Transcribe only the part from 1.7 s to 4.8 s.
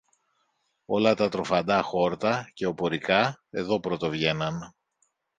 χόρτα και οπωρικά εδώ πρωτοβγαίναν.